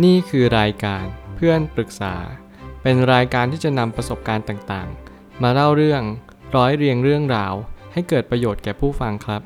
[0.00, 1.04] นี่คือรายการ
[1.36, 2.14] เพื่อนปรึกษา
[2.82, 6.02] เป็นรายการที่จะนำประสบการณ์ต่างๆ มาเล่าเรื่อง
[6.56, 7.54] ร้อยเรียงเรื่องราว
[7.92, 9.42] ให้เกิดประโยชน์แก่ผู้ฟังครับ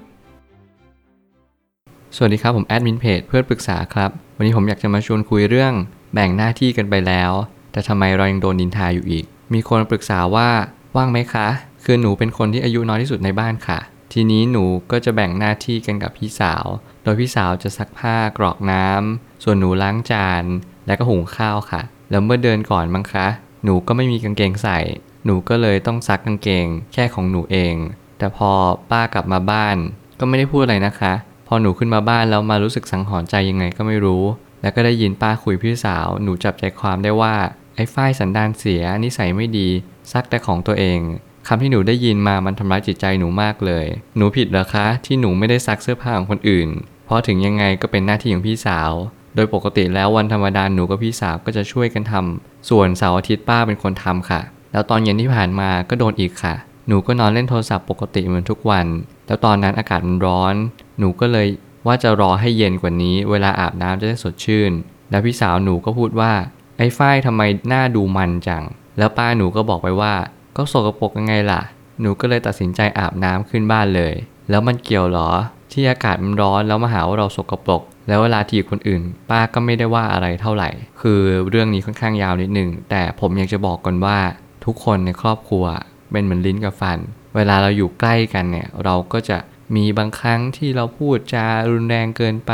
[2.16, 5.72] สวัสดีครับผมแอดมินเพจเพื่อนปรึกษาครับ วันนี้ผมอยากจะมาชวนคุยเรื่อง
[6.14, 7.32] แบ่งหน้าที่กันไปแล้ว
[7.72, 9.24] แต่ทำไมเรายังโดนนินทาอยู่อีก
[9.54, 10.48] มีคนปรึกษาว่า
[10.96, 11.46] ว่างไหมคะ
[11.84, 13.78] คือหนูเป็นคนที่อายุน้อยที่สุดในบ้านค่ะ
[14.12, 16.64] ทีนี้หนูก็จะแบ่งหน้าที่กันกับพี่สาว
[17.02, 20.44] โดยพี่สาวจะซักผ้ากรอกน้ำ ส่วนหนูล้างจาน
[20.86, 23.26] และก็หุงข้าวค่ะ แล้วเมื่อเดินก่อนมั้งคะ
[23.64, 24.78] หนูก็ไม่มีกางเกงใส่
[25.24, 27.74] หนูก็เลยต้องซักกางเกงแค่ของหนูเอง
[28.18, 28.50] แต่พอ
[28.90, 29.76] ป้ากลับมาบ้าน
[30.20, 31.12] ก็ไม่ได้พูดอะไรนะคะ
[31.48, 34.24] พอหนูขึ้นมาบ้านแล้วมารู้สึกสังหรณ์ใจยังไงก็ไม่รู้
[34.62, 37.34] แล้วก็ได้ยินป้าคุยพี่สาว หนูจับใจความได้ว่า
[37.74, 39.68] ไอ้ฝ้ายสันดานเสียนิสัยไม่ดี
[40.12, 41.00] ซักแต่ของตัวเอง
[41.48, 46.68] คำที่หนูได้ยินมามันทำร้ายจิตใจหนูมากเลย หนูผิดเหรอคะ ที่หนูไม่ได้ซักเสื้อผ้าของคนอื่น
[47.06, 48.92] เพราะถึงยังไงก็เป็นหน้าที่ของพี่สาว
[49.36, 54.40] โดยปกติแล้ววันธรรมดาหนูกับพี่สาวก็จะช่วยกันทำส่วนเสาร์อาทิตย์ป้าเป็นคนทำค่ะ
[54.72, 56.54] แล้วตอนเย็นที่ผ่านมาก็โดนอีกค่ะ
[56.88, 58.86] หนูก็นอนเล่นโทรศัพท์ปกติเหมือนทุกวัน
[59.26, 60.54] แล้วตอนนั้นอากาศมันร้อน
[60.98, 61.46] หนูก็เลย
[61.86, 64.72] ว่าจะรอให้เย็นกว่านี้ เวลาอาบน้ำจะได้สดชื่น
[65.10, 66.32] แล้วพี่สาวหนูก็พูดว่า
[66.78, 68.64] ไอ้ฝ้ายทำไมหน้าดูมันจัง
[68.98, 70.14] แล้วป้าหนูก็บอกไปว่า
[70.56, 71.62] ก็สกปรกยังไงล่ะ
[72.00, 74.14] หนูก็เลยตัดสินใจอาบน้ำขึ้นบ้านเลย
[74.50, 75.30] แล้วมันเกี่ยวหรอ
[75.72, 84.18] ที่อากาศมันร้อนแล้วมาหาว่าเราสกปรก แล้วเวลาทีคนอื่น ป้าก็ไม่ได้ว่าอะไรเท่าไหร่ คือเรื่องนี้ค่อนข้างยาวนิดนึง แต่ผมอยากจะบอกก่อนว่า
[84.64, 85.64] ทุกคนในครอบครัว
[86.12, 86.98] เป็นเหมือนลิ้นกับฟัน
[87.36, 89.38] เวลาเราอยู่ใกล้กันเนี่ยเราก็จะ
[89.76, 92.52] มีบางครั้งที่เราพูดจารุนแรงเกินไป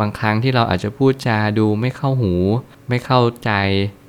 [0.00, 2.34] บางครั้งที่เราอาจจะพูดจาดูไม่เข้าหู
[2.88, 3.50] ไม่เข้าใจ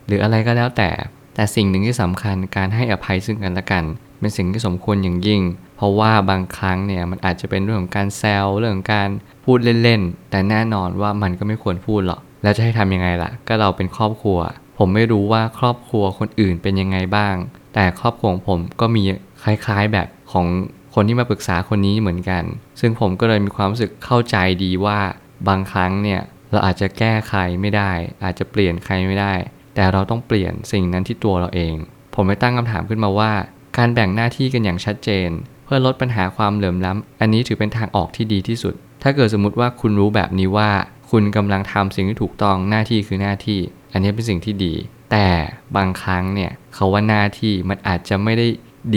[0.08, 0.90] หรืออะไรก็แล้วแต่
[1.36, 3.84] แต่สิ่งหนึ่งที่สำคัญการให้อภัยซึ่งกันและกัน
[4.20, 5.42] เป็นสิ่งที่สมควรอย่างยิ่ง
[5.84, 9.09] ราะว่าบางครั้งเนี่ยมันอาจจะเป็นเรื่องของการแซวเรื่องของการ
[9.45, 14.40] พูดเล่นๆ แต่แน่นอนว่ามันก็ไม่ควรพูดหรอก แล้วจะให้ทำยังไงล่ะ ก็เราเป็นครอบครัว
[14.78, 17.36] ผมไม่รู้ว่าครอบครัวคนอื่นเป็นยังไงบ้าง
[17.73, 19.03] แต่ครอบครัวของผมก็มี
[19.44, 20.45] คล้ายๆแบบของ
[20.94, 22.44] คนที่มาปรึกษาคนนี้เหมือนกัน
[22.80, 25.00] ซึ่งผมก็เลยมีความรู้สึกเข้าใจดีว่า
[25.47, 26.22] บางครั้งเนี่ย
[26.52, 27.91] เราอาจจะแก้ใครไม่ได้
[28.24, 29.34] อาจจะเปลี่ยนใครไม่ได้
[29.75, 31.75] แต่เราต้องเปลี่ยนสิ่งนั้นที่ตัวเราเอง
[32.16, 33.31] ผมไปตั้งคำถามขึ้นมาว่า
[33.78, 35.30] การแบ่งหน้าที่กันอย่างชัดเจน
[35.66, 40.69] เพื่อลดปัญหาความเหลื่อมล้ำอันนี้ถือเป็นทางออกที่ดีที่สุด ถ้าเกิดสมมติว่าคุณรู้แบบนี้ว่า
[41.12, 43.59] คุณกำลังทำสิ่งที่ถูกต้องหน้าที่คือหน้าที่
[43.94, 44.74] อันนี้เป็นสิ่งที่ดี
[45.12, 45.28] แต่
[45.75, 48.47] บางครั้งเนี่ยเขาว่าหน้าที่มันอาจจะไม่ได้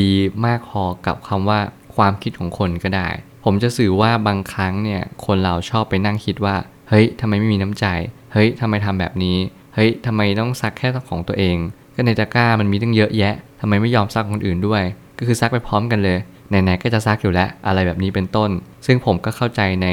[0.01, 0.13] ดี
[0.47, 1.61] มากพอกับคำว่า
[1.97, 3.09] ความคิดของคนก็ได้
[3.45, 6.57] ผมจะสื่อว่าบางครั้งเนี่ยคนเราชอบไปนั่งคิดว่า
[6.89, 7.87] เฮ้ยทำไมไม่มีน้ำใจ
[8.33, 9.37] เฮ้ยทำไมทำแบบนี้
[9.75, 11.57] เฮ้ยทำไมต้องซักแค่ของตัวเอง
[11.95, 14.83] ก็ในตะกร้ามันมีตั้งเยอะแยะทำไมไม่ยอมซักคนอื่นด้วย
[15.19, 16.19] ก็คือซักไปพร้อมกันเลย
[16.49, 18.51] ไหนๆก็จะซักอยู่แล้วอะไรแบบนี้เป็นต้น
[18.87, 19.89] ซึ่งผมก็เข้าใจใน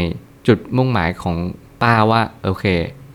[0.48, 1.36] จุดมุ่งหมายของ
[1.82, 2.66] ป้าว่าโอเค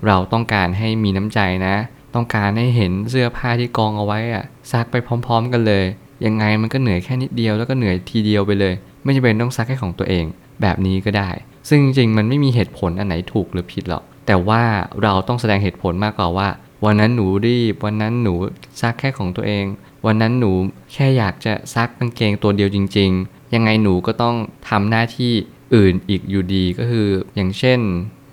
[0.06, 1.75] เราต้องการให้มีน้ำใจนะ
[2.15, 5.84] ต้องการให้เห็นเสื้อผ้าที่กองเอาไว้อะซักไปพร้อม ๆ กันเลย
[6.26, 10.25] ยังไงมันก็เหนื่อยแค่นิดเดียวแล้วก็เหนื่อยทีเดียวไปเลย ไม่จำเป็นต้องซักแค่ของตัวเอง
[10.62, 11.31] แบบนี้ก็ได้
[11.69, 14.62] ซึ่งจริงๆมันไม่มีเหตุผลอันไหนถูกหรือผิดหรอกแต่ว่า
[15.03, 16.49] เราต้องแสดงเหตุผลมากกว่าว่า
[16.84, 18.34] วันนั้นหนูรีบ วันนั้นหนู
[18.80, 19.64] ซักแค่ของตัวเอง
[20.06, 20.52] วันนั้นหนู
[20.92, 24.36] แค่อยากจะซักกางเกงตัวเดียวจริง ๆ ยังไงหนูก็ต้อง
[24.68, 25.32] ทำหน้าที่
[25.74, 27.80] อื่นอีกอยู่ดีก็คือ อย่างเช่น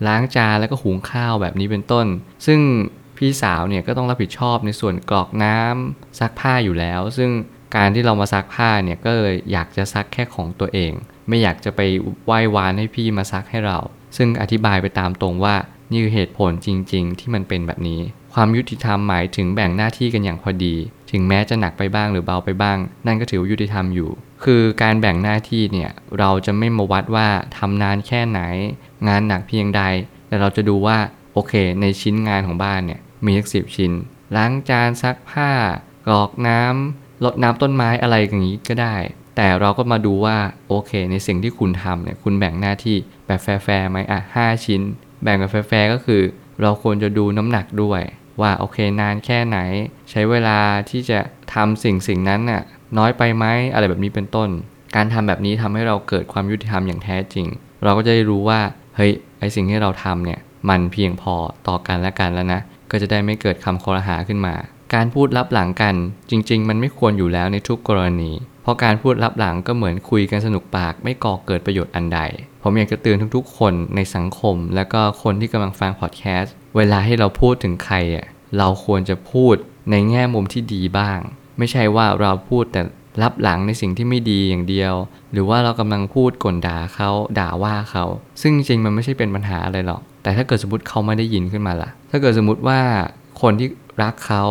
[0.07, 2.07] ล้างจานแล้วก็หุงข้าวแบบนี้เป็นต้น
[2.45, 2.59] ซึ่ง
[3.17, 7.31] พี่สาวเนี่ยก็ต้องรับผิดชอบในส่วนกรอกน้ำซักผ้าอยู่แล้ว ซึ่ง
[7.75, 10.91] การที่เรามาซักผ้าเนี่ยก็เลยอยากจะซักแค่ของตัวเอง
[11.27, 11.81] ไม่อยากจะไป
[12.25, 13.77] ไหว้วานให้พี่มาซักให้เรา
[14.17, 15.55] ซึ่งอธิบายไปตามตรงว่า
[15.91, 18.01] นี่คือเหตุผลจริง ๆ ที่มันเป็นแบบนี้
[18.37, 20.75] ความยุติธรรมหมายถึงแบ่งหน้าที่กันอย่างพอดี
[21.11, 24.09] ถึงแม้จะหนักไปบ้างหรือเบาไปบ้าง นั่นก็ถือว่ายุติธรรมอยู่
[24.43, 28.41] คือการแบ่งหน้าที่เนี่ยเราจะไม่มาวัดว่าทำนานแค่ไหน
[29.07, 29.81] งานหนักเพียงใด
[30.27, 30.97] แต่เราจะดูว่า
[31.33, 33.91] โอเค ในชิ้นงานของบ้านเนี่ยมีสักสิบชิ้น
[34.35, 35.51] ล้างจานซักผ้า
[36.05, 38.95] กรอกน้ำรดน้ำต้นไม้อะไรอย่างนี้ก็ได้
[39.35, 40.37] แต่เราก็มาดูว่า
[40.67, 44.81] โอเค ในสิ่งที่คุณทำเนี่ยคุณแบ่งหน้าที่แบบแฟร์ๆไหมอะห้าชิ้น
[45.23, 46.21] แบ่งแบบแฟร์ๆก็คือ
[46.61, 48.01] เราควรจะดูน้ำหนักด้วย
[48.41, 49.57] ว่าโอเคนานแค่ไหน
[50.11, 50.59] ใช้เวลา
[50.89, 51.19] ที่จะ
[51.53, 52.61] ทำสิ่งสิ่งนั้นน่ะ
[52.97, 54.49] น้อยไปไหมอะไรแบบนี้เป็นต้น
[54.95, 57.47] การทำแบบนี้ทำให้เราเกิดความยุติธรรมอย่างแท้จริง
[57.83, 58.59] เราก็จะได้รู้ว่า
[58.95, 60.39] เฮ้ยไอสิ่งที่เราทำเนี่ย
[60.69, 61.35] มันเพียงพอ
[61.67, 62.61] ต่อกันและกันแล้วนะ
[62.91, 64.55] ก็จะได้ไม่เกิดคำคอรหาขึ้นมา
[64.93, 65.95] การพูดลับหลังกัน
[66.29, 68.31] จริง ๆ มันไม่ควรอยู่แล้วในทุกกรณี
[68.63, 72.19] เพราะการพูดลับหลังก็เหมือนคุยกันสนุกปาก ไม่ก่อเกิดประโยชน์อันใด
[72.61, 78.25] ผมอยากจะเตือนทุกๆ คนในสังคม แล้วก็คนที่กำลังฟังพอดแคสต์ เวลาให้เราพูดถึงใครอะ
[78.57, 79.55] เราควรจะพูด
[79.91, 81.19] ในแง่มุมที่ดีบ้าง
[81.57, 82.81] ไม่ใช่ว่าเราพูดแต่
[83.21, 84.93] รับหลังในสิ่งที่ไม่ดีอย่างเดียว
[85.31, 88.05] หรือว่าเรากำลังพูดก่นด่าเขาด่าว่าเขา
[88.41, 92.79] ซึ่งจริงมันไม่ใช่เป็นปัญหาอะไรหรอก แต่ถ้าเกิดสมมติเขาไม่ได้ยินขึ้นมาล่ะ ถ้าเกิดสมมติว่า
[93.41, 93.67] คนที่
[94.01, 94.43] รักเขา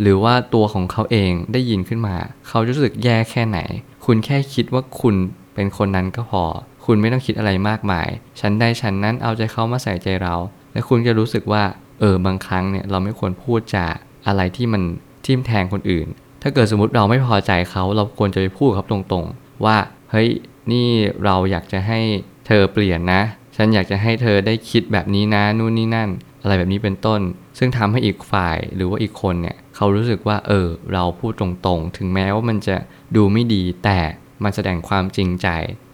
[0.00, 2.16] หรือว่าตัวของเขาเองได้ยินขึ้นมา
[2.48, 3.58] เขาจะรู้สึกแย่แค่ไหน
[4.04, 5.14] คุณแค่คิดว่าคุณ
[5.54, 6.44] เป็นคนนั้นก็พอ
[6.84, 8.08] คุณไม่ต้องคิดอะไรมากมาย
[8.40, 10.34] ฉันได้ฉันนั้นเอาใจเขามาใส่ใจเรา
[10.72, 11.62] และคุณจะรู้สึกว่า
[12.00, 13.86] เออบางครั้งเนี่ยเราไม่ควรพูดจา
[14.26, 14.82] อะไรที่มัน
[15.24, 16.06] ทิ่มแทงคนอื่น
[16.42, 19.76] ถ้าเกิดสมมติเราไม่พอใจเขาเราควรจะไปพูดกับตรงๆ ว่า
[20.10, 20.28] เฮ้ย
[20.72, 20.88] นี่
[21.24, 22.00] เราอยากจะให้
[22.46, 23.22] เธอเปลี่ยนนะ
[23.56, 26.10] ฉันอยากจะให้เธอได้คิดแบบนี้นะนู่นนี่นั่น
[26.42, 27.20] อะไรแบบนี้เป็นต้น
[27.58, 32.76] ซึ่งทำให้อีกฝ่ายหรือว่าอีกคนเนี่ยเขารู้สึกว่าเออ เราพูดตรงๆ ถึงแม้ว่ามันจะ
[33.16, 33.98] ดูไม่ดีแต่
[34.42, 35.48] มันแสดงความจริงใจ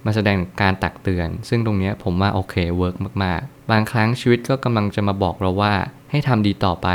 [0.09, 5.75] มันแสดงการตักเตือน ซึ่งตรงนี้ผมว่าโอเคเวิร์กมากๆ บางครั้งชีวิตก็กำลังจะมาบอกเราว่า
[6.11, 6.89] ให้ทำดีต่อไป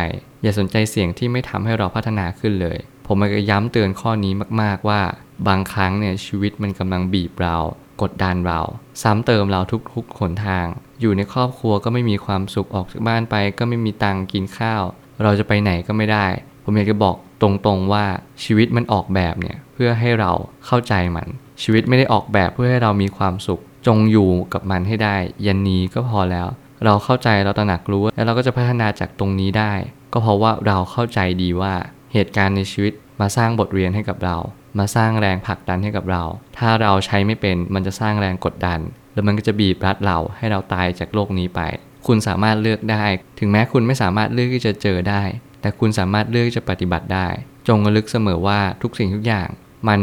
[0.44, 2.78] อย่าสนใจเสียงที่ไม่ทำให้เราพัฒนาขึ้นเลย
[3.08, 5.02] ผมก็ย้ำเตือนข้อนี้มากๆว่า
[5.48, 7.58] บางครั้งเนี่ยชีวิตมันกำลังบีบเรา
[8.02, 8.62] กดดันเรา
[9.02, 9.62] ซ้ำเติมเรา
[9.94, 10.66] ทุกๆหนทาง
[11.02, 14.84] อยู่ในครอบครัวก็ไม่มีความสุขออกจากบ้านไป ก็ไม่มีตังกินข้าว
[15.24, 16.26] เราจะไปไหนก็ไม่ได้
[16.64, 18.06] ผมอยากจะบอกตรงๆว่า
[18.44, 20.32] ชีวิตมันออกแบบเนี่ยเพื่อให้เรา
[20.66, 21.28] เข้าใจมัน
[21.62, 25.16] ชีวิตไม่ได้ออกแบบเพื่อให้เรามีความสุข จงอยู่กับมันให้ได้
[25.46, 26.48] ยันนี้ก็พอแล้ว
[26.86, 29.74] เราเข้าใจเราตระหนักรู้แล้วเราก็จะพัฒนาจากตรงนี้ได้
[30.14, 31.74] ก็เพราะว่าเราเข้าใจดีว่า
[32.14, 34.38] เหตุการณ์ในชีวิตมาสร้างบทเรียนให้กับเรา
[34.80, 36.24] มาสร้างแรงผลักดันให้กับเรา
[36.58, 38.80] ถ้าเราใช้ไม่เป็นมันจะสร้างแรงกดดัน
[39.14, 41.62] แล้วมันก็จะบีบรัดเราให้เราตายจากโลกนี้ไป
[42.08, 43.06] คุณสามารถเลือกได้
[43.40, 45.24] ถึงแม้คุณไม่สามารถเลือกที่จะเจอได้
[45.62, 47.28] แต่คุณสามารถเลือกจะปฏิบัติได้
[47.68, 49.48] จงระลึกเสมอว่าทุกสิ่งทุกอย่าง
[49.88, 50.00] มัน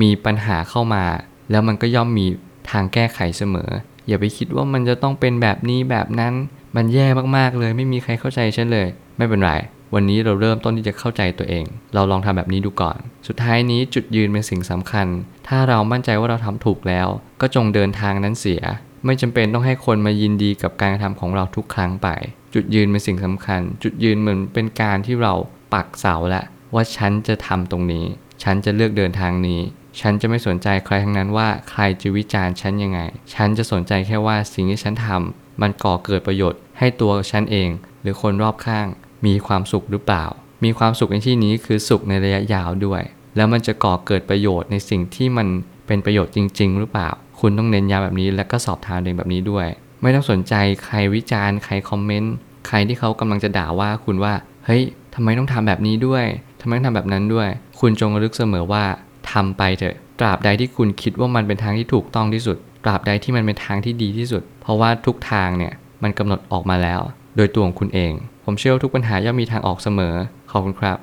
[0.00, 1.04] มีปัญหาเข้ามา
[1.50, 2.26] แล้วมันก็ย่อมมี
[2.70, 3.70] ทางแก้ไขเสมอ
[4.08, 6.34] อย่าไปคิดว่ามันจะต้องเป็นแบบนี้แบบนั้น
[6.76, 7.06] มันแย่
[7.36, 9.52] มากๆเลยไม่มีใครเข้าใจฉันเลย ไม่เป็นไร
[9.94, 11.64] วันนี้เราเริ่มต้นที่จะเข้าใจตัวเอง
[11.94, 15.06] เราลองทำแบบนี้ดูก่อน สุดท้ายนี้จุดยืนเป็นสิ่งสำคัญ
[15.48, 17.08] ถ้าเรามั่นใจว่าเราทำถูกแล้ว
[17.40, 18.62] ก็จงเดินทางนั้นเสีย
[19.04, 22.08] ไม่จำเป็นต้องให้คนมายินดีกับการกระทำของเราทุกครั้งไป
[22.54, 25.34] จุดยืนเป็นสิ่งสำคัญ จุดยืนเหมือนเป็นการที่เรา
[25.74, 26.44] ปักเสาแล้ว
[26.74, 28.04] ว่าฉันจะทำตรงนี้
[28.42, 29.60] ฉันจะเลือกเดินทางนี้
[30.00, 33.00] ฉันจะไม่สนใจใครทั้งนั้นว่าใครจะวิจารณ์ฉันยังไง
[33.34, 37.68] ฉันจะสนใจแค่ว่าสิ่งที่ฉันทำมันก่อเกิดประโยชน์ ให้ตัวฉันเอง
[38.02, 38.86] หรือคนรอบข้าง
[39.26, 40.24] มีความสุขหรือเปล่า
[40.64, 43.02] มีความสุขในที่นี้คือสุขในระยะยาวด้วย
[43.36, 45.48] แล้วมันจะก่อเกิดประโยชน์ในสิ่งที่มัน
[45.86, 47.08] เป็นประโยชน์จริง ๆ หรือเปล่า
[47.40, 49.66] คุณต้องเน้นย้ำแบบนี้และก็สอบทานเองแบบนี้ด้วย
[50.02, 50.54] ไม่ต้องสนใจ
[50.84, 52.34] ใครวิจารณ์ใครคอมเมนต์
[52.68, 54.34] ใครที่เขากำลังจะด่าว่าคุณว่า
[54.64, 54.82] เฮ้ย
[55.14, 56.24] ทำไมต้องทำแบบนี้ด้วย
[56.60, 57.48] ทำไมต้องทำแบบนั้นด้วย
[57.80, 58.84] คุณจงระลึกเสมอว่า
[59.32, 65.72] ทำไปเถอะ ตราบใดที่คุณคิดว่ามันเป็นทางที่ถูกต้องที่สุด ตราบใดที่มันเป็นทางที่ดีที่สุด เพราะว่าทุกทางเนี่ย
[66.02, 67.00] มันกำหนดออกมาแล้ว
[67.36, 68.12] โดยตัวของคุณเอง
[68.44, 70.14] ผมเชื่อว่าทุกปัญหาย่อมมีทางออกเสมอ
[70.50, 70.98] ขอบคุณครับ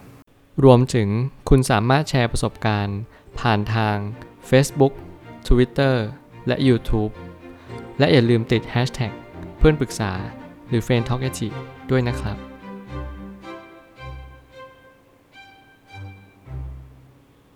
[0.63, 1.07] รวมถึง
[1.49, 2.99] คุณสามารถแชร์ประสบการณ์
[3.39, 3.95] ผ่านทาง
[4.49, 4.93] Facebook
[5.47, 5.95] Twitter
[6.47, 7.11] และ YouTube
[7.99, 9.11] และอย่าลืมติด Hashtag
[9.57, 10.11] เพื่อนปรึกษา
[10.67, 11.19] หรือ f r ร e n d Talk
[11.89, 12.37] ด้วยนะครับ